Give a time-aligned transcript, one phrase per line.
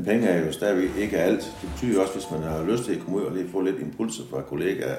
[0.00, 1.56] Men penge er jo stadigvæk ikke alt.
[1.62, 3.80] Det betyder også, hvis man har lyst til at komme ud og lige få lidt
[3.80, 4.96] impulser fra kollegaer,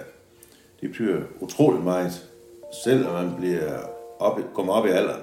[0.82, 2.30] det betyder utrolig meget,
[2.84, 3.80] selv når man bliver
[4.20, 5.22] op, kommer op i alderen.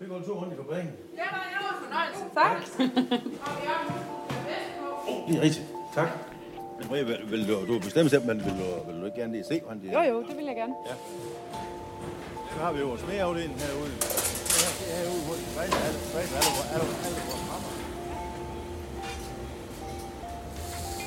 [0.00, 0.92] Vi går en tur rundt i fabrikken.
[1.16, 2.24] Ja, det var en fornøjelse.
[2.34, 2.56] Tak.
[3.42, 3.54] Har
[5.28, 5.66] Det er rigtigt.
[5.94, 6.08] Tak.
[6.78, 9.32] Men Maria, vil, vil, du, du bestemmer selv, men vil du, vil du ikke gerne
[9.32, 10.74] lige se, hvordan det Jo, jo, det vil jeg gerne.
[12.52, 13.90] Så har vi jo smageafdelingen herude.
[14.58, 17.47] Her, herude, hvor de fejler alle, fejler alle, alle, alle vores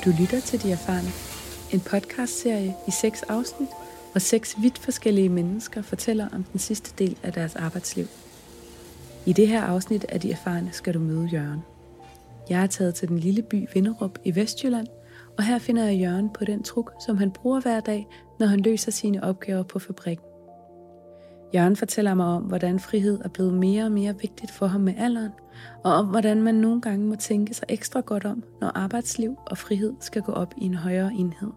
[0.04, 1.08] Du lytter til De Erfarne,
[1.72, 3.68] en podcastserie i seks afsnit,
[4.12, 8.06] hvor seks vidt forskellige mennesker fortæller om den sidste del af deres arbejdsliv.
[9.26, 11.60] I det her afsnit af De Erfarne skal du møde Jørgen.
[12.50, 14.86] Jeg er taget til den lille by Vinderup i Vestjylland,
[15.38, 18.06] og her finder jeg Jørgen på den truk, som han bruger hver dag,
[18.38, 20.31] når han løser sine opgaver på fabrikken.
[21.54, 24.94] Jørgen fortæller mig om, hvordan frihed er blevet mere og mere vigtigt for ham med
[24.98, 25.32] alderen,
[25.84, 29.58] og om, hvordan man nogle gange må tænke sig ekstra godt om, når arbejdsliv og
[29.58, 31.50] frihed skal gå op i en højere enhed.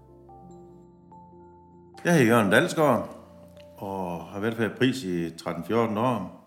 [2.05, 3.15] Jeg hedder Jørgen Dalsgaard,
[3.77, 6.41] og har været på pris i 13-14 år.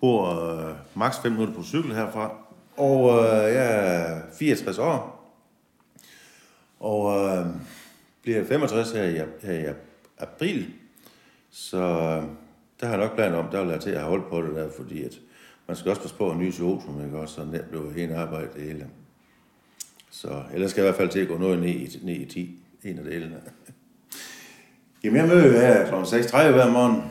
[0.00, 2.32] Bor øh, maks 5 minutter på cykel herfra.
[2.76, 5.24] Og øh, jeg er 64 år.
[6.80, 7.46] Og øh,
[8.22, 9.72] bliver 65 her i, her i
[10.18, 10.72] april.
[11.50, 12.24] Så øh,
[12.82, 14.70] der har jeg nok planer om, der vil jeg til at holde på det der,
[14.76, 15.20] fordi at
[15.68, 17.34] man skal også passe på at nyse otum, ikke også?
[17.34, 18.86] Så nemt bliver hele arbejdet det hele.
[20.10, 22.24] Så ellers skal jeg i hvert fald til at gå noget ned i, ned i
[22.24, 23.36] 10, en af delene.
[25.04, 25.94] Jamen, jeg møder her kl.
[25.94, 27.02] 6.30 hver morgen.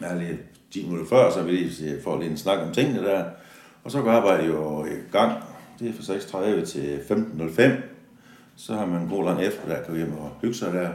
[0.00, 0.38] Jeg er lige
[0.70, 3.24] 10 minutter før, så vi lige får lige en snak om tingene der.
[3.84, 5.42] Og så går arbejdet jo i gang.
[5.78, 7.70] Det er fra 6.30 til 15.05.
[8.56, 10.90] Så har man en god lang efter, der kan hjem og hygge sig der.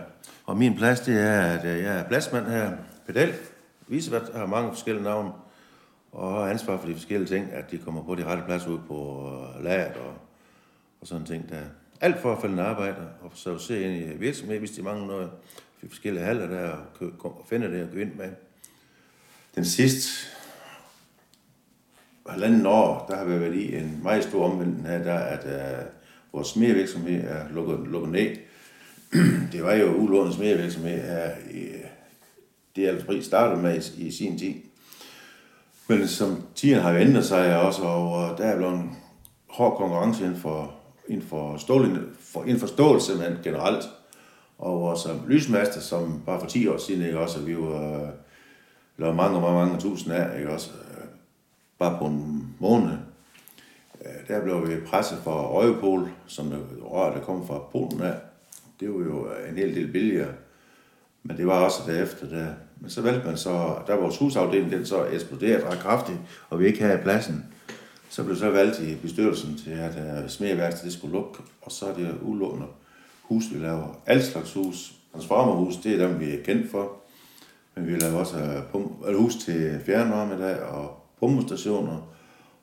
[0.46, 2.72] Og min plads, det er, at jeg er pladsmand her.
[3.08, 3.34] Pedal.
[3.88, 5.32] Visevært har mange forskellige navne.
[6.12, 8.80] Og har ansvar for de forskellige ting, at de kommer på de rette pladser ud
[8.88, 10.14] på øh, lageret og,
[11.02, 11.62] og sådan ting der.
[12.02, 15.32] Alt for at falde arbejde og så se ind i virksomheden, hvis de mangler noget
[15.82, 18.30] de forskellige haller der og, kø, og finde det og gå ind med.
[19.56, 20.10] Den sidste
[22.30, 25.86] halvanden år, der har vi været i en meget stor omvendelse her, der at uh,
[26.34, 28.36] vores smervirksomhed er lukket, lukket ned.
[29.52, 31.85] det var jo ulånet smervirksomhed her i
[32.76, 34.54] det Alfred startede med i, i sin tid.
[35.88, 38.98] Men som tiden har ændret sig også, og der er blevet en
[39.50, 40.76] hård konkurrence inden for,
[41.08, 43.86] inden for, stål, for, inden for stål simpelthen generelt.
[44.58, 48.10] Og som lysmaster, som bare for 10 år siden, ikke også, vi var øh,
[48.98, 51.08] lavet mange, mange, mange tusind af, ikke også, øh,
[51.80, 52.92] bare på en måned.
[54.06, 58.16] Øh, der blev vi presset for Røgepol, som det rør, der kom fra Polen af.
[58.80, 60.34] Det var jo en hel del billigere.
[61.24, 62.48] Men det var også derefter, der.
[62.86, 66.18] Men så valgte man så, der vores husafdeling, den så eksploderede ret kraftigt,
[66.50, 67.46] og vi ikke havde pladsen.
[68.10, 71.94] Så blev så valgt i bestyrelsen til, at smedeværkstedet det skulle lukke, og så er
[71.94, 72.68] det ulånet
[73.22, 73.88] hus, vi laver.
[74.06, 74.94] Alt slags hus.
[75.12, 76.92] Transformerhus, det er dem, vi er kendt for.
[77.76, 81.98] Men vi laver også øh, pump, eller hus til fjernvarme i dag, og pumpestationer,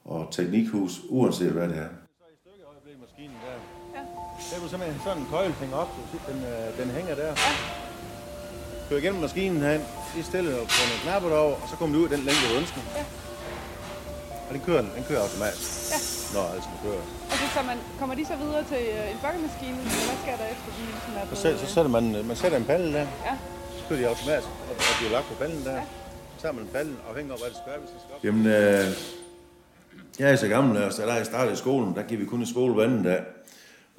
[0.04, 1.88] og teknikhus, uanset hvad det er.
[2.18, 4.56] Så i stykkeøjeblik maskinen der.
[4.56, 5.88] Er simpelthen sådan en køjle hænger op,
[6.28, 7.26] den, øh, den hænger der.
[7.26, 7.81] Ja.
[8.92, 9.74] Kører igennem maskinen her,
[10.14, 12.54] lige stille og på nogle knapper derovre, og så kommer du ud den længde, du
[12.62, 12.80] ønsker.
[12.98, 13.04] Ja.
[14.46, 15.98] Og den kører, den kører automatisk, ja.
[16.34, 17.02] når alt skal køre.
[17.30, 20.36] Og så, så man, kommer de så videre til øh, en bakkemaskine, eller hvad sker
[20.42, 23.06] der efter, de ligesom er Så, sæt, så sætter man, man sætter en palle der,
[23.28, 23.34] Ja,
[23.76, 25.76] så kører de automatisk, og, og de er lagt på pallen der.
[25.80, 25.84] Ja.
[26.34, 28.20] Så tager man pallen, afhængig af, hvad det skal være, hvis det skal op.
[28.26, 28.86] Jamen, øh,
[30.20, 32.48] jeg er så gammel, så da jeg startede i skolen, der gik vi kun i
[32.54, 33.20] skole hver anden dag.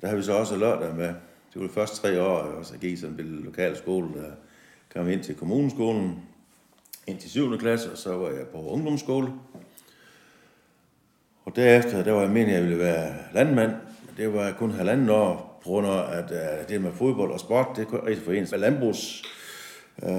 [0.01, 1.11] Der har vi så også lørdag med.
[1.51, 4.31] Det var de første tre år, og så gik i sådan en lokal skole, der
[4.93, 6.21] kom ind til kommuneskolen,
[7.07, 7.57] ind til 7.
[7.57, 9.31] klasse, og så var jeg på ungdomsskole.
[11.45, 13.71] Og derefter, der var jeg meningen, at jeg ville være landmand.
[14.17, 17.67] Det var kun halvanden år, på grund af, at uh, det med fodbold og sport,
[17.75, 19.23] det kunne rigtig forenes med landbrugs
[20.01, 20.09] uh,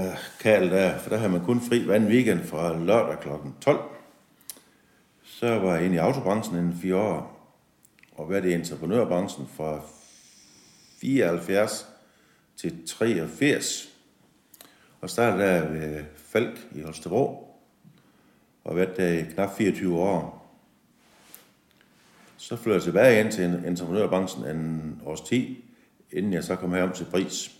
[0.40, 3.28] kald øh, der, for der havde man kun fri hver weekend fra lørdag kl.
[3.60, 3.80] 12.
[5.24, 7.50] Så var jeg inde i autobranchen inden fire år,
[8.16, 9.80] og været i entreprenørbranchen fra
[11.00, 11.88] 74
[12.56, 13.93] til 83.
[15.04, 17.54] Og startede der ved Falk i Holstebro,
[18.64, 20.46] og været der i knap 24 år.
[22.36, 25.46] Så flyttede jeg tilbage ind til entreprenørbranchen en års tid,
[26.12, 27.50] inden jeg så kom herom til pris.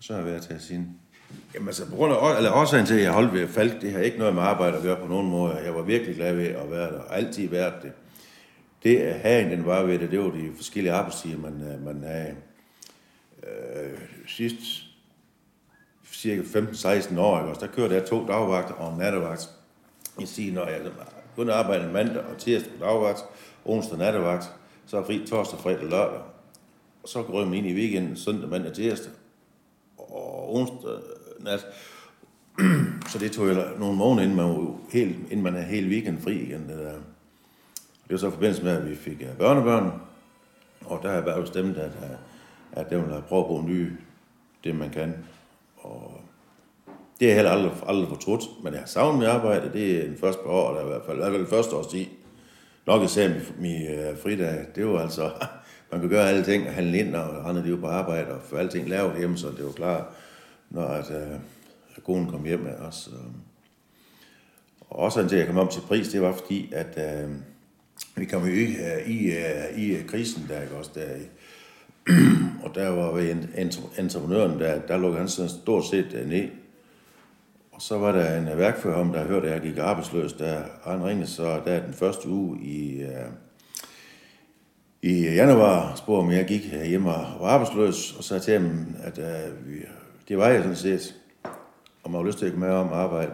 [0.00, 1.00] Så har jeg været til siden.
[1.54, 4.00] Jamen altså, på grund af, eller årsagen til, at jeg holdt ved Falk, det har
[4.00, 5.54] ikke noget med arbejde at gøre på nogen måde.
[5.54, 7.92] Jeg var virkelig glad ved at være der, og altid været det.
[8.82, 12.02] Det at have den var ved det, det var de forskellige arbejdstider, man, øh, man
[12.02, 12.36] havde.
[13.42, 14.93] Øh, sidst
[16.24, 17.60] cirka 15-16 år, ikke?
[17.60, 19.50] der kørte jeg to dagvagter og en nattevagt.
[20.20, 20.80] i siger, når jeg
[21.36, 23.24] kun arbejder mandag og tirsdag på dagvagt,
[23.64, 24.52] onsdag nattevagt,
[24.86, 26.20] så er fri torsdag, fredag, lørdag.
[27.02, 29.12] Og så går jeg ind i weekenden, søndag, mandag, tirsdag
[29.98, 30.90] og onsdag
[31.40, 31.66] nat.
[33.10, 36.22] så det tog jeg nogle måneder, inden man, var helt, inden man er helt weekend
[36.22, 36.68] fri igen.
[36.68, 36.92] Det, der.
[36.92, 39.92] det var så i forbindelse med, at vi fik øh, børnebørn,
[40.84, 42.16] og der har jeg bare bestemt, at, øh,
[42.72, 43.96] at det vil prøve bruge nye,
[44.64, 45.14] det man kan.
[45.84, 46.20] Og
[47.20, 50.16] det er heller aldrig, aldrig fortrudt, men jeg har savnet mit arbejde, det er den
[50.16, 52.06] første par år, der i hvert fald, i hvert fald den første års tid.
[52.86, 55.30] Nok især min, min øh, fridag, det var altså,
[55.90, 58.56] man kunne gøre alle ting, handle ind, og andre de var på arbejde, og få
[58.56, 60.04] alting lavet hjemme, så det var klart,
[60.70, 61.40] når at, uh,
[62.04, 63.10] konen kom hjem med os.
[64.80, 67.30] Og også at jeg kom om til pris, det var fordi, at øh,
[68.16, 71.22] vi kom jo i, øh, i, øh, i øh, krisen der, ikke også der i,
[72.64, 73.36] og der var ved
[73.98, 76.48] entreprenøren, der, der lukkede han sådan stort set øh, ned,
[77.72, 80.62] og så var der en øh, værkfører om, der hørte, at jeg gik arbejdsløs, der
[80.84, 83.32] han ringede så der den første uge i, uh,
[85.02, 89.18] i januar, spurgte om jeg gik hjemme og var arbejdsløs, og sagde til ham, at
[89.18, 89.78] uh, vi,
[90.28, 91.14] det var jeg sådan set,
[92.02, 93.32] og man var lyst til at komme med om at arbejde.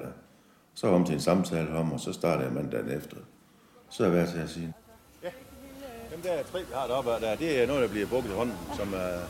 [0.75, 3.17] Så kom til en samtale om, og så startede jeg mandagen efter.
[3.91, 4.75] Så er jeg været til at sige.
[6.23, 8.57] Dem der tre, vi har deroppe, der, det er noget, der bliver bukket i hånden,
[8.77, 9.21] som, uh,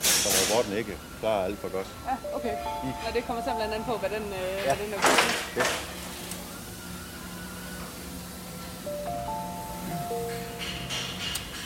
[0.00, 1.88] som robotten ikke klarer alt for godt.
[2.10, 2.54] Ja, okay.
[2.84, 2.88] Mm.
[3.06, 4.74] Og det kommer simpelthen an på, hvad den, øh, ja.
[4.74, 5.16] hvad den er god
[5.58, 5.66] Ja.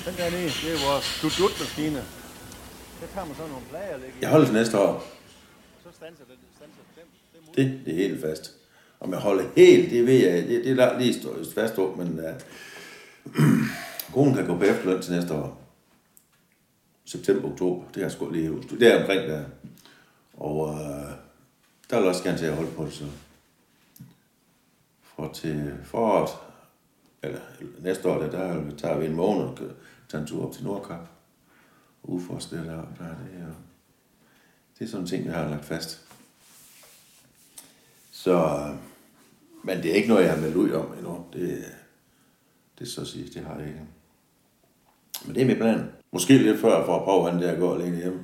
[0.06, 2.02] Den der nede, det er vores dut-dut-maskine.
[3.00, 4.92] Der tager man sådan nogle plager og lægger Jeg holder til næste år.
[5.84, 8.44] Så standser det, standser det, det, det er helt fast.
[9.00, 11.14] Om jeg holder helt, det ved jeg, det, det er lige
[11.54, 12.34] fast på, men uh,
[14.12, 15.62] konen kan gå på efterløn til næste år.
[17.04, 19.44] September, oktober, det er sgu lige Det er omkring der.
[20.34, 21.12] Og øh,
[21.90, 23.04] der vil også gerne til at holde på det, så.
[25.02, 26.30] For til foråret,
[27.22, 27.40] eller
[27.78, 29.58] næste år, der, der tager vi en måned og
[30.08, 31.08] tager en tur op til Nordkap.
[32.02, 32.64] Og det der.
[32.64, 33.54] der det, er,
[34.78, 36.00] det er sådan en ting, vi har lagt fast.
[38.10, 38.76] Så, øh,
[39.64, 41.26] men det er ikke noget, jeg har meldt ud om endnu.
[41.32, 41.64] Det,
[42.78, 43.80] det er så at sige, det har jeg ikke.
[45.26, 45.92] Men det er mit plan.
[46.12, 48.20] Måske lidt før, for at prøve, hvordan det er at gå alene hjemme.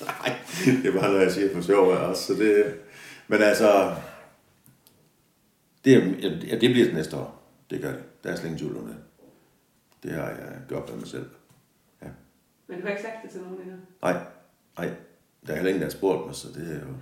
[0.00, 2.22] Nej, det er bare noget, jeg siger for sjov også.
[2.22, 2.74] Så det,
[3.28, 3.94] men altså,
[5.84, 5.92] det,
[6.22, 7.42] ja, det bliver det næste år.
[7.70, 8.02] Det gør det.
[8.24, 8.96] Der er slet ingen tvivl om det.
[10.02, 11.26] Det har jeg gjort med mig selv.
[12.02, 12.08] Ja.
[12.68, 13.76] Men du har ikke sagt det til nogen endnu?
[14.02, 14.16] Nej,
[14.78, 14.90] nej.
[15.46, 16.94] Der er heller ingen, der har spurgt mig, så det er jo...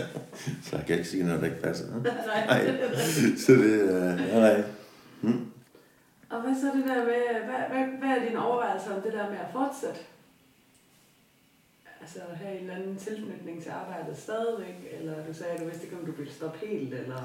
[0.64, 1.86] så jeg kan ikke sige noget, der ikke passer.
[2.02, 2.46] nej.
[2.46, 2.76] nej.
[3.36, 4.10] Så det er...
[4.10, 4.64] Ja, nej.
[5.20, 5.51] Hmm.
[6.32, 7.22] Og hvad så det der med...
[7.48, 10.00] Hvad, hvad, hvad er dine overvejelser om det der med at fortsætte?
[12.00, 14.78] Altså have en eller anden tilknytning til arbejdet stadigvæk?
[14.98, 17.20] Eller du sagde, at du vidste ikke, om du ville stoppe helt, eller...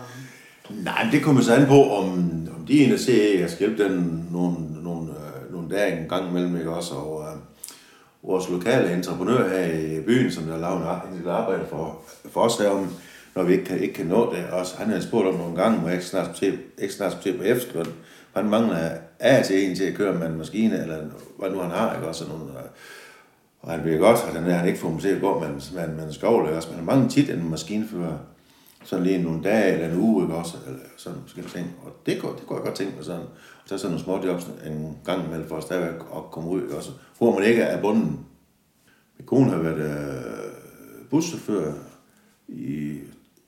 [0.70, 2.08] Nej, det kommer så an på, om,
[2.56, 6.10] om de ene ser, at jeg skal hjælpe den nogle, nogle, øh, nogle dage en
[6.10, 6.94] gang imellem, ikke også?
[6.96, 7.38] Og øh,
[8.30, 9.66] vores lokale entreprenør her
[9.98, 12.02] i byen, som der laver en arbejde for,
[12.32, 12.88] for os herom,
[13.36, 14.46] når vi ikke kan, ikke kan nå det.
[14.52, 17.38] Også, han har spurgt om nogle gange, må jeg ikke snart til, ikke snart til
[17.38, 17.94] på efterløn.
[18.38, 18.90] Han mangler
[19.20, 20.98] af til en til at køre med en maskine, eller
[21.40, 22.28] hvad nu han har, ikke også?
[22.28, 22.70] Nogle, noget.
[23.60, 25.50] og han ved godt, at han, der, han ikke får ham til at gå med,
[25.50, 26.68] med, med en skovl, også?
[26.70, 28.18] men han mangler tit en maskinfører
[28.84, 30.58] sådan lige nogle dage eller en uge, ikke også?
[30.68, 31.76] Eller sådan forskellige ting.
[31.86, 33.22] Og det går, det går jeg godt tænke mig sådan.
[33.22, 36.62] Og tage sådan nogle små jobs en gang imellem for at stadigvæk at komme ud,
[36.62, 36.92] ikke også?
[37.18, 38.26] Hvor man ikke er bunden.
[39.18, 41.74] Min kone har været øh, buschauffør
[42.48, 43.00] i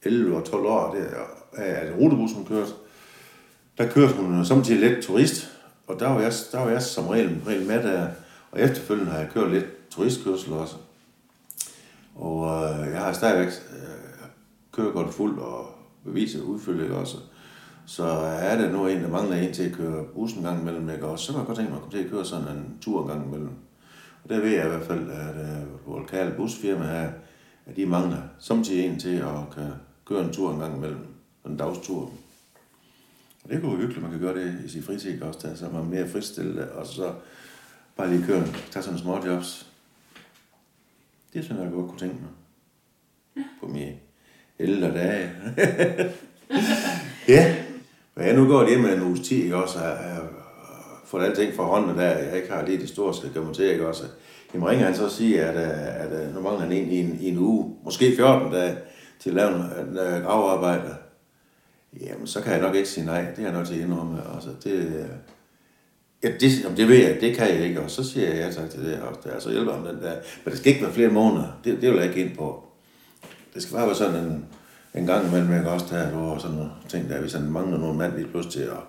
[0.03, 0.93] 11 og 12 år.
[0.93, 1.05] Det
[1.53, 2.71] er, er det rutebus, hun kørte.
[3.79, 5.51] Der kørte hun samtidig lidt turist.
[5.87, 8.07] Og der var jeg, der var jeg som regel, regel med der.
[8.51, 10.75] Og efterfølgende har jeg kørt lidt turistkørsel også.
[12.15, 14.29] Og øh, jeg har stadigvæk øh,
[14.71, 15.65] kørekort fuld og
[16.05, 17.17] beviser udfyldt, også?
[17.85, 18.03] Så
[18.41, 21.05] er der nu en, der mangler en til at køre bussen en gang imellem, ikke
[21.05, 23.01] og Så kan jeg godt tænke mig at komme til at køre sådan en tur
[23.01, 23.51] en gang imellem.
[24.23, 27.09] Og der ved jeg i hvert fald, at øh, vores lokale busfirma her,
[27.65, 29.63] at de mangler samtidig en til at
[30.05, 31.05] køre en tur en gang imellem.
[31.45, 32.11] En dagstur.
[33.43, 35.65] Og det kunne være hyggeligt, man kan gøre det i sin fritid også, der, så
[35.65, 37.13] er man mere fristillet, og så
[37.97, 39.67] bare lige køre, tage sådan små jobs.
[41.33, 42.31] Det synes jeg, jeg godt kunne tænke mig.
[43.37, 43.43] Ja.
[43.59, 43.93] På min
[44.59, 45.31] ældre dage.
[47.35, 47.55] ja,
[48.15, 50.29] og jeg nu går det med en uges tid, ikke også, har, har
[51.05, 53.87] fået alting fra hånden der, jeg ikke har lige det store skal komme til, ikke
[53.87, 54.03] også.
[54.53, 57.17] Jamen ringer han så og siger, at, at, at nu mangler han en i en,
[57.21, 58.77] i en uge, måske 14 dage,
[59.19, 60.95] til at lave en gravearbejde.
[62.01, 63.21] Jamen, så kan jeg nok ikke sige nej.
[63.21, 64.21] Det er jeg nok til at indrømme.
[64.35, 65.05] Altså, det,
[66.23, 67.81] ja, det, jamen, det ved jeg, det kan jeg ikke.
[67.81, 69.01] Og så siger jeg ja tak til det.
[69.01, 70.15] Og der, så hjælper om den der.
[70.45, 71.59] Men det skal ikke være flere måneder.
[71.63, 72.69] Det, det vil jeg ikke ind på
[73.53, 74.45] det skal bare være sådan en,
[74.93, 77.77] en gang imellem, jeg kan også tage, og sådan nogle ting der, hvis han mangler
[77.77, 78.83] nogle mand lige pludselig til at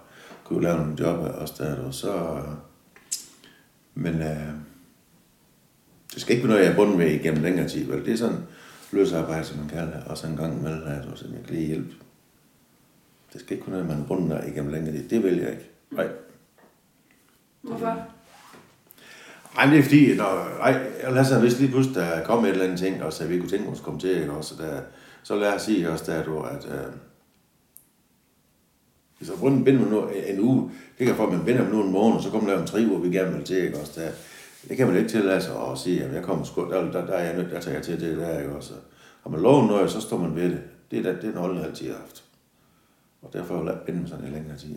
[0.44, 2.42] kunne lave nogle job også der, og så...
[3.94, 4.48] Men øh,
[6.14, 8.04] det skal ikke være noget, jeg er bundet med igennem længere tid, vel?
[8.04, 8.38] Det er sådan
[8.92, 11.66] løsarbejde, som man kalder det, og så en gang imellem, at jeg, jeg kan lige
[11.66, 11.94] hjælpe.
[13.32, 15.08] Det skal ikke være noget, man er bundet af igennem længere tid.
[15.08, 15.70] Det vil jeg ikke.
[15.90, 16.08] Nej.
[17.62, 18.06] Hvorfor?
[19.54, 22.64] Nej, det er fordi, når, ej, lad os hvis lige pludselig der kom et eller
[22.64, 24.80] andet ting, og så vi kunne tænke os at komme til, ikke også, der,
[25.22, 26.92] så lad os sige også der, du, at øh,
[29.18, 31.68] hvis jeg bruger en bind med nu, en uge, det kan få, at man binder
[31.68, 34.00] nu en måned, så kommer der en tre uger, vi gerne vil til, ikke også,
[34.00, 34.10] der,
[34.68, 37.12] det kan man ikke tillade sig at sige, at jeg kommer sgu, der, der, der,
[37.12, 38.72] er jeg nødt, der tager jeg til det der, ikke også.
[39.22, 40.60] Har man lovet noget, så står man ved det.
[40.90, 42.24] Det er, det er en holdning, altid har haft.
[43.22, 44.74] Og derfor har jeg ladet binde med sådan en længere tid.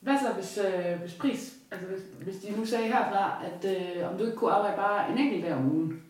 [0.00, 4.10] Hvad så, hvis, øh, hvis pris, altså hvis, hvis de nu sagde herfra, at øh,
[4.12, 6.02] om du ikke kunne arbejde bare en enkelt dag om ugen,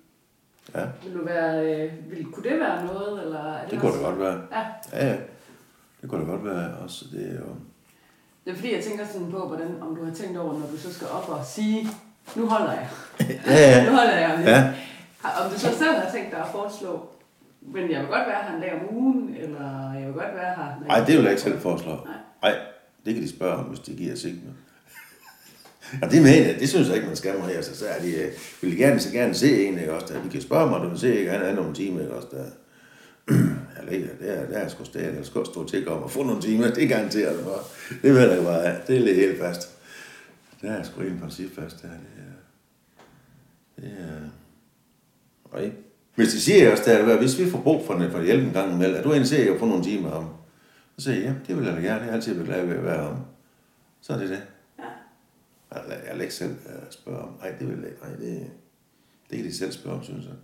[0.74, 3.88] Ja, vil du være, øh, vil, kunne det være noget, eller er det, det kunne
[3.90, 4.40] også- det godt være.
[4.52, 5.16] Ja, Ja, ja.
[6.02, 7.04] Det kunne det godt være også.
[7.12, 7.46] Det er jo...
[8.44, 10.76] det er fordi, jeg tænker sådan på, hvordan, om du har tænkt over, når du
[10.76, 11.88] så skal op og sige,
[12.36, 12.88] nu holder jeg.
[13.46, 14.34] Ja, Nu holder jeg.
[14.38, 14.48] lidt.
[14.48, 14.72] Ja.
[15.44, 17.08] Om du så selv har tænkt dig at foreslå,
[17.72, 20.54] men jeg vil godt være her en dag om ugen, eller jeg vil godt være
[20.56, 20.86] her...
[20.86, 21.90] Nej, det vil jeg ikke selv foreslå.
[21.90, 22.14] Nej.
[22.42, 22.54] Nej,
[23.04, 24.54] det kan de spørge om, hvis de giver signal.
[26.02, 27.62] Og det mener jeg, det synes jeg ikke, man skal med her.
[27.62, 28.32] Så, så er de, øh,
[28.62, 30.14] vil gerne, så gerne se en, ikke også?
[30.14, 30.22] Der.
[30.22, 31.30] De kan spørge mig, du vil se, ikke?
[31.30, 32.28] Han er nogle timer, ikke også?
[32.30, 32.44] Der.
[33.78, 35.16] Eller ikke, det er, det er sgu stedet.
[35.16, 36.70] Jeg skal stå til om at få nogle timer.
[36.70, 37.62] Det garanterer jeg bare.
[38.02, 38.76] Det ved jeg bare.
[38.86, 39.78] Det er lidt helt fast.
[40.62, 41.82] Det er sgu en princip fast.
[41.82, 44.20] Det er, det er,
[45.52, 45.78] det er,
[46.18, 46.24] Nej.
[46.24, 48.52] Hvis de siger også, der, at hvis vi får brug for, en- for hjælp en
[48.52, 50.28] gang imellem, er du interesseret i at få nogle timer om?
[50.98, 51.94] Så siger jeg, ja, det vil jeg da gerne.
[52.00, 53.16] Jeg har altid været glad ved at være om.
[54.00, 54.42] Så er det det.
[54.78, 54.84] Ja.
[56.08, 57.28] Jeg, vil ikke selv uh, spørge om.
[57.40, 58.02] Nej, det vil jeg ikke.
[58.02, 58.50] Nej, det,
[59.30, 60.34] det kan de selv spørge om, synes jeg.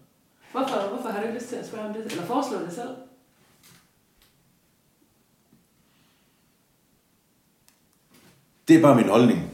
[0.52, 2.88] Hvorfor, hvorfor har du ikke lyst til at spørge om det, eller foreslå det selv?
[8.68, 9.50] Det er bare min holdning.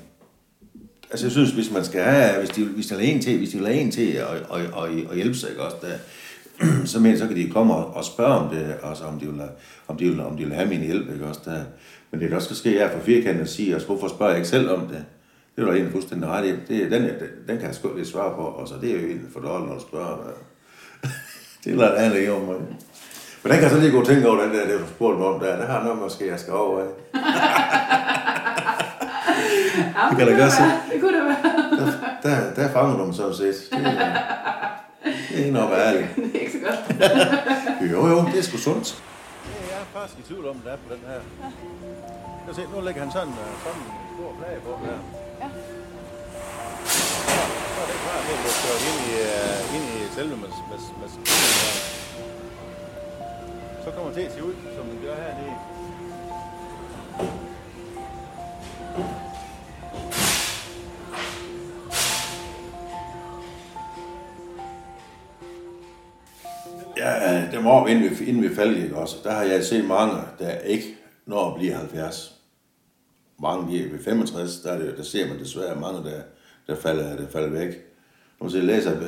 [1.10, 3.38] Altså, jeg synes, hvis man skal have, hvis de, hvis de vil have en til,
[3.38, 5.92] hvis de vil have en til at, og, og, hjælpe sig, ikke også, der,
[6.86, 9.38] så, men, så kan de komme og, og spørge om det, også om de vil,
[9.40, 9.50] have-
[9.88, 11.62] om de vil, om de vil have min hjælp, ikke også, der.
[12.10, 14.30] Men det kan også ske, at jeg er for firkantet at sige, også, hvorfor spørger
[14.32, 15.04] jeg ikke selv om det?
[15.56, 16.48] Det er der egentlig fuldstændig ret i.
[16.48, 17.02] Det, den,
[17.48, 19.68] den kan jeg sgu ikke svare på, og så det er jo egentlig for dårligt,
[19.68, 20.16] når du spørger.
[21.02, 21.10] det
[21.64, 22.56] det lader andet ikke om mig.
[23.42, 25.18] Men den kan jeg så lige gå og tænke over den der, det du spurgte
[25.18, 25.56] mig om der.
[25.56, 26.86] Det har noget måske, jeg skal over af.
[29.96, 30.62] Ja, Det kan da godt se.
[30.92, 31.40] Det kunne det være.
[32.22, 33.56] Der, der fanger du mig sådan set.
[33.72, 33.92] Det, er-
[35.28, 36.06] det er ikke noget ærligt.
[36.16, 36.80] det er ikke så godt.
[37.92, 38.88] Jo, jo, det er sgu sundt.
[39.70, 41.20] Jeg er faktisk i tvivl om, det er på den her.
[42.46, 44.98] Jeg se, nu lægger han sådan, øh, sådan en stor flage på der.
[45.42, 45.48] Ja.
[47.74, 50.94] Så er det klar til at kørt ind i, øh, ind i selve mas- mas-
[51.00, 51.26] maskinen
[51.60, 51.74] her.
[53.84, 55.54] Så kommer det til at se ud, som den gør hernede.
[67.00, 70.14] Ja, dem år inden vi, inden vi faldt, ikke også, der har jeg set mange,
[70.38, 72.34] der ikke når at blive 70.
[73.42, 76.20] Mange de er ved 65, der, er det, der ser man desværre mange, der,
[76.66, 77.68] der, falder, der falder væk.
[78.40, 79.00] Når man så læser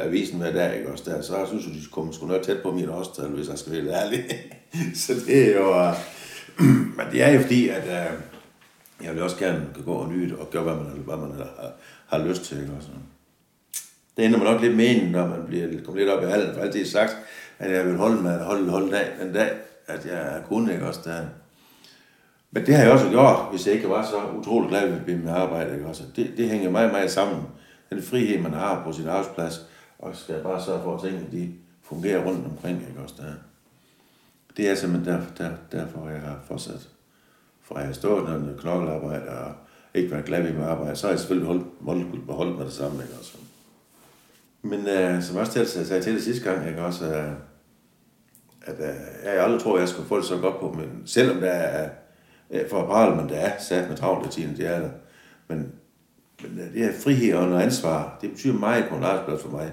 [0.00, 2.72] avisen hver dag, ikke også, der, så synes jeg, de kommer sgu noget tæt på
[2.72, 4.24] min årstal, hvis jeg skal være helt ærlig.
[5.06, 5.88] så det er jo...
[5.88, 5.94] Uh,
[6.96, 8.20] men det er jo fordi, at uh,
[9.04, 11.72] jeg vil også gerne kan gå og nyde og gøre, hvad man, hvad man har,
[12.06, 12.60] har lyst til.
[12.60, 12.88] Ikke også?
[14.16, 16.54] Det ender man nok lidt med, når man bliver kommer lidt op i halen.
[16.54, 17.16] For altid sagt,
[17.58, 19.50] at jeg ville holde, med, holde, holde dag, den dag,
[19.86, 21.24] at jeg kunne ikke også der.
[22.50, 25.28] Men det har jeg også gjort, hvis jeg ikke var så utrolig glad ved mit
[25.28, 25.74] arbejde.
[25.74, 26.02] Ikke også?
[26.16, 27.42] Det, det hænger meget, meget sammen.
[27.90, 29.66] Den frihed, man har på sin arbejdsplads,
[29.98, 32.84] og skal bare sørge for, at tingene de fungerer rundt omkring.
[32.88, 33.32] Ikke også der.
[34.56, 36.88] Det er simpelthen der, der, derfor, jeg har fortsat.
[37.62, 39.52] For jeg har stået noget knokkelarbejde og
[39.94, 42.72] ikke været glad ved mit arbejde, så har jeg selvfølgelig holdt, holdt, beholdt med det
[42.72, 43.02] samme.
[43.02, 43.36] Ikke også?
[44.64, 47.32] Men øh, som også til, sagde til det sidste gang, ikke også, øh,
[48.62, 48.94] at øh,
[49.24, 51.90] jeg aldrig tror, at jeg skulle få det så godt på, men selvom der er,
[52.50, 54.90] øh, for at men der er sat med travlt i tiden, det er der.
[55.48, 55.72] Men,
[56.42, 59.50] men øh, det er frihed og noget ansvar, det betyder meget på en arbejdsplads for
[59.50, 59.72] mig.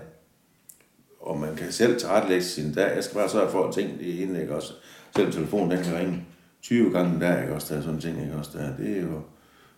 [1.19, 2.95] Og man kan selv tilrettelægge sin dag.
[2.95, 4.73] Jeg skal bare sørge for, at tingene det er inde, ikke også.
[5.15, 6.25] Selvom telefonen den kan ringe
[6.61, 8.77] 20 gange der, ikke også, der er sådan ting, ikke også, der.
[8.77, 9.21] Det er jo,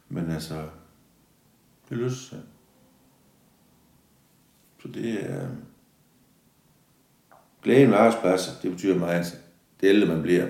[0.09, 0.55] men altså,
[1.89, 2.52] det løser Ja.
[4.83, 5.47] Så det er...
[7.63, 9.41] Glæden ved arbejdspladser, det betyder meget.
[9.81, 10.47] Det ældre man bliver.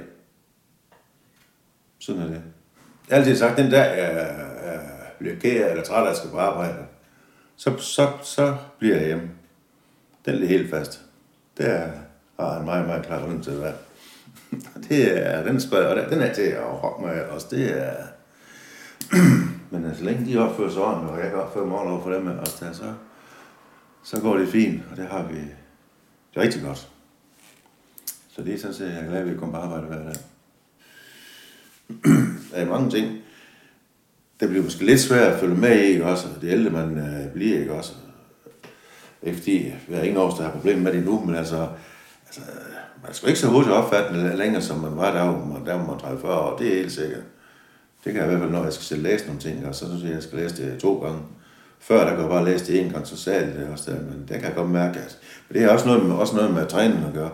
[2.00, 2.42] Sådan er det.
[3.10, 4.82] Jeg har altid sagt, den der jeg, jeg
[5.20, 6.86] bliver ked eller træt af at skal på arbejde,
[7.56, 9.30] så, så, så bliver jeg hjemme.
[10.26, 11.02] Den er helt fast.
[11.58, 11.92] Det er,
[12.40, 13.76] har en meget, meget klar grund til at være.
[14.90, 17.48] Det er, den, skal, og den er til at hoppe med også.
[17.52, 17.96] Det er,
[19.72, 22.28] Men altså, længe de opfører sig ordentligt, og jeg kan opføre mig over for dem,
[22.40, 22.94] også der, så,
[24.04, 25.36] så går det fint, og det har vi
[26.34, 26.88] det er rigtig godt.
[28.36, 30.16] Så det er sådan set, jeg er glad, at vi kommer på arbejde hver dag.
[32.52, 33.20] der er mange ting,
[34.40, 36.28] det bliver måske lidt svært at følge med i, ikke også?
[36.42, 37.94] Det ældre man øh, bliver, ikke også?
[39.22, 41.68] Det er fordi, vi har ingen års, der har problemer med det nu, men altså,
[42.26, 42.42] altså
[43.04, 45.86] man skal ikke så hurtigt opfatte længere, som man var der, hvor man, der var
[45.86, 47.24] man 30 år, det er helt sikkert.
[48.04, 49.86] Det kan jeg i hvert fald, når jeg skal selv læse nogle ting, og så
[49.86, 51.20] synes jeg, at jeg skal læse det to gange.
[51.84, 54.20] Før, der kunne jeg bare læse det en gang, så sagde det også der, men
[54.20, 56.68] det kan jeg godt mærke, at men det er også noget, med, også noget med
[56.68, 57.32] træning at gøre.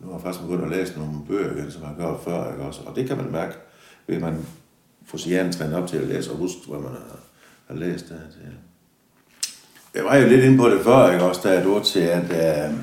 [0.00, 2.52] Nu har jeg faktisk begyndt at læse nogle bøger igen, som jeg har gjort før,
[2.52, 2.80] ikke også?
[2.86, 3.54] og det kan man mærke,
[4.06, 4.46] ved man
[5.06, 7.18] får sin hjerne trænet op til at læse og huske, hvad man har,
[7.66, 8.08] har læst.
[8.08, 8.52] Der, Det.
[9.94, 12.24] Jeg var jo lidt inde på det før, ikke også, da jeg var til, at,
[12.24, 12.74] øh,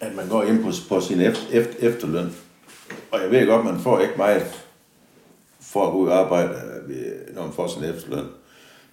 [0.00, 1.42] at man går ind på, på sin efter,
[1.78, 2.34] efterløn.
[3.12, 4.66] Og jeg ved godt, man får ikke meget
[5.60, 6.54] for at gå ud og arbejde,
[6.88, 8.26] øh, når man får sin efterløn.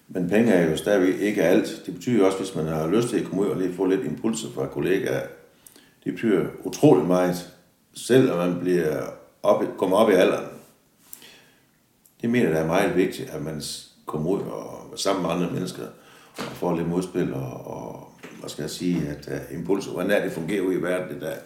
[0.07, 1.81] Men penge er jo stadigvæk ikke alt.
[1.85, 4.05] Det betyder også, hvis man har lyst til at komme ud og lige få lidt
[4.05, 5.27] impulser fra kollegaer,
[6.03, 7.53] det betyder utrolig meget,
[7.93, 9.01] selv når man bliver
[9.43, 10.45] op, kommer op i alderen.
[12.21, 13.61] Det mener jeg er meget vigtigt, at man
[14.05, 15.83] kommer ud og sammen med andre mennesker
[16.37, 20.23] og får lidt modspil og, og hvad skal jeg sige, at uh, impulser, hvordan er
[20.23, 21.37] det fungerer ud i verden det dag.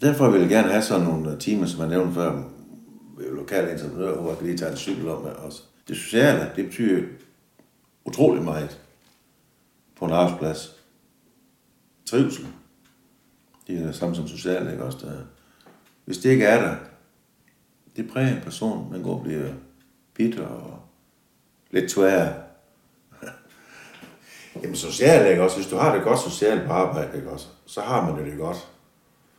[0.00, 2.42] Derfor vil jeg gerne have sådan nogle uh, timer, som jeg nævnte før,
[3.18, 5.62] lokale entreprenører, hvor jeg kan lige tage en cykel om uh, også.
[5.88, 7.02] Det sociale, det betyder
[8.04, 8.80] utrolig meget
[9.96, 10.80] på en arbejdsplads.
[12.06, 12.46] Trivsel.
[13.66, 14.98] Det er det samme som socialt, ikke også?
[15.06, 15.12] Der.
[16.04, 16.76] Hvis det ikke er der,
[17.96, 18.90] det præger en person.
[18.90, 19.52] Man går og bliver
[20.14, 20.80] bitter og
[21.70, 22.32] lidt tvær.
[24.62, 25.56] Jamen socialt, ikke også?
[25.56, 27.46] Hvis du har det godt socialt på arbejde, ikke også?
[27.66, 28.68] Så har man det, det godt.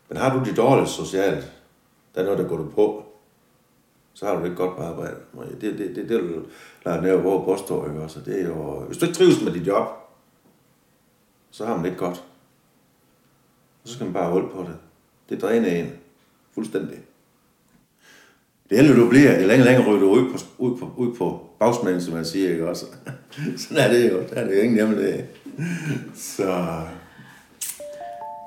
[0.10, 1.54] Men har du det dårligt socialt,
[2.16, 3.05] der er noget, der går du på,
[4.16, 5.16] så har du det ikke godt på arbejde.
[5.34, 6.46] Det det, det, det, det,
[6.86, 8.20] lader nære hvor påstå, ikke også?
[8.26, 9.88] Det er jo, hvis du ikke trives med dit job,
[11.52, 12.24] så har man det ikke godt.
[13.84, 14.78] Så skal man bare holde på det.
[15.30, 15.92] Det dræner en
[16.54, 17.00] fuldstændig.
[18.70, 21.50] Det ældre du bliver, det længere længere ryger du ud på, ud på, ud på
[21.60, 22.86] bagsmanden, som man siger, ikke også?
[23.58, 24.18] Sådan er det jo.
[24.30, 25.26] Der er det jo ingen hjemme det.
[26.16, 26.82] Så...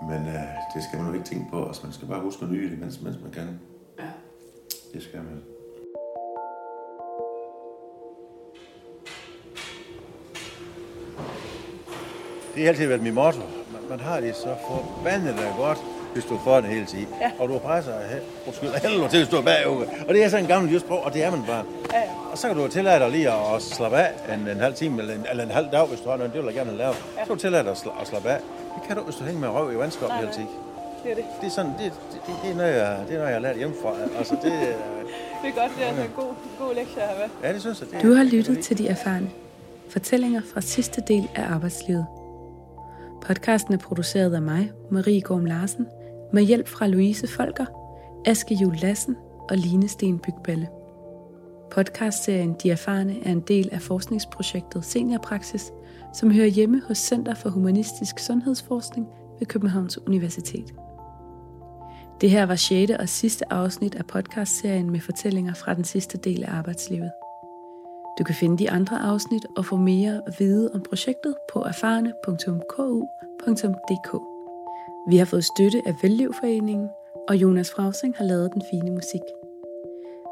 [0.02, 1.66] Men uh, det skal man jo ikke tænke på.
[1.66, 3.60] Altså, man skal bare huske at nyde det, mens, mens man kan.
[3.98, 4.04] Ja.
[4.94, 5.57] Det skal man.
[12.58, 13.40] Det har altid været min motto.
[13.72, 15.78] Man, man har det så forbandet da godt,
[16.12, 17.08] hvis du får det hele tiden.
[17.20, 17.30] Ja.
[17.38, 17.92] Og du presser
[18.46, 19.86] undskyld, helvede til at stå bagud.
[20.08, 21.64] Og det er sådan en gammel just og det er man bare.
[21.92, 22.10] Ja, ja.
[22.32, 25.14] Og så kan du tillade dig lige at, slappe af en, en halv time, eller
[25.14, 26.88] en, eller en halv dag, hvis du har noget, det vil jeg gerne lave.
[26.88, 26.94] Ja.
[26.94, 28.40] Så kan du tillade dig at, sla, at slappe af.
[28.74, 30.48] Det kan du, hvis du hænger med røv i vandskab hele tiden.
[31.04, 31.24] Det er det.
[31.40, 33.40] Det er sådan, det, det, det, det, er noget, jeg, det er noget, jeg har
[33.40, 33.90] lært hjemmefra.
[34.18, 34.52] Altså, det,
[35.42, 37.28] det er godt, det er altså en god, god lektie at have med.
[37.48, 37.88] Ja, det synes jeg.
[37.90, 39.30] Det, du har lyttet til de erfarne
[39.90, 42.06] fortællinger fra sidste del af arbejdslivet.
[43.22, 45.86] Podcasten er produceret af mig, Marie Gorm Larsen,
[46.32, 47.66] med hjælp fra Louise Folker,
[48.26, 49.16] Aske Jul Lassen
[49.50, 50.68] og Line Sten Bygballe.
[51.70, 55.72] Podcastserien De Erfarne er en del af forskningsprojektet Seniorpraksis,
[56.14, 59.06] som hører hjemme hos Center for Humanistisk Sundhedsforskning
[59.38, 60.74] ved Københavns Universitet.
[62.20, 62.92] Det her var 6.
[62.92, 67.10] og sidste afsnit af podcastserien med fortællinger fra den sidste del af arbejdslivet.
[68.18, 72.22] Du kan finde de andre afsnit og få mere at vide om projektet på erfarne.ku.dk.
[75.08, 76.88] Vi har fået støtte af Vellivforeningen,
[77.28, 79.20] og Jonas Frausing har lavet den fine musik.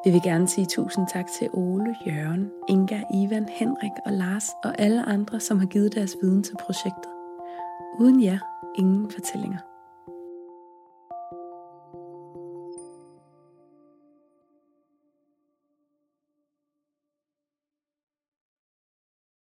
[0.05, 4.81] Vi vil gerne sige tusind tak til Ole, Jørgen, Inga, Ivan, Henrik og Lars og
[4.81, 7.11] alle andre, som har givet deres viden til projektet.
[8.01, 8.39] Uden jer,
[8.79, 9.76] ingen fortællinger.